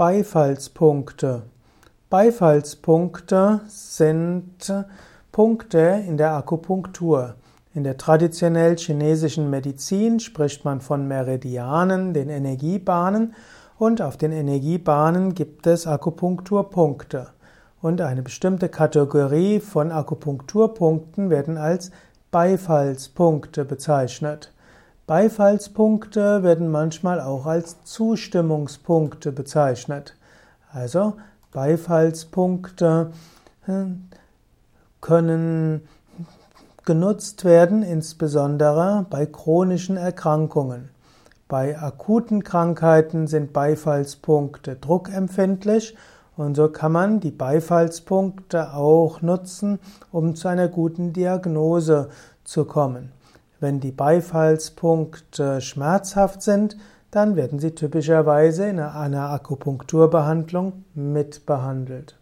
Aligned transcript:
Beifallspunkte. 0.00 1.42
Beifallspunkte 2.08 3.60
sind 3.66 4.72
Punkte 5.30 6.02
in 6.08 6.16
der 6.16 6.32
Akupunktur. 6.32 7.34
In 7.74 7.84
der 7.84 7.98
traditionell 7.98 8.78
chinesischen 8.78 9.50
Medizin 9.50 10.18
spricht 10.18 10.64
man 10.64 10.80
von 10.80 11.06
Meridianen, 11.06 12.14
den 12.14 12.30
Energiebahnen, 12.30 13.34
und 13.78 14.00
auf 14.00 14.16
den 14.16 14.32
Energiebahnen 14.32 15.34
gibt 15.34 15.66
es 15.66 15.86
Akupunkturpunkte. 15.86 17.26
Und 17.82 18.00
eine 18.00 18.22
bestimmte 18.22 18.70
Kategorie 18.70 19.60
von 19.60 19.92
Akupunkturpunkten 19.92 21.28
werden 21.28 21.58
als 21.58 21.90
Beifallspunkte 22.30 23.66
bezeichnet. 23.66 24.50
Beifallspunkte 25.10 26.44
werden 26.44 26.70
manchmal 26.70 27.20
auch 27.20 27.44
als 27.44 27.82
Zustimmungspunkte 27.82 29.32
bezeichnet. 29.32 30.14
Also 30.72 31.14
Beifallspunkte 31.50 33.10
hm, 33.62 34.04
können 35.00 35.80
genutzt 36.84 37.44
werden, 37.44 37.82
insbesondere 37.82 39.04
bei 39.10 39.26
chronischen 39.26 39.96
Erkrankungen. 39.96 40.90
Bei 41.48 41.76
akuten 41.76 42.44
Krankheiten 42.44 43.26
sind 43.26 43.52
Beifallspunkte 43.52 44.76
druckempfindlich 44.76 45.96
und 46.36 46.54
so 46.54 46.68
kann 46.68 46.92
man 46.92 47.18
die 47.18 47.32
Beifallspunkte 47.32 48.74
auch 48.74 49.22
nutzen, 49.22 49.80
um 50.12 50.36
zu 50.36 50.46
einer 50.46 50.68
guten 50.68 51.12
Diagnose 51.12 52.10
zu 52.44 52.64
kommen. 52.64 53.10
Wenn 53.60 53.78
die 53.78 53.92
Beifallspunkte 53.92 55.60
schmerzhaft 55.60 56.42
sind, 56.42 56.76
dann 57.10 57.36
werden 57.36 57.58
sie 57.58 57.74
typischerweise 57.74 58.66
in 58.66 58.80
einer 58.80 59.30
Akupunkturbehandlung 59.30 60.84
mitbehandelt. 60.94 62.19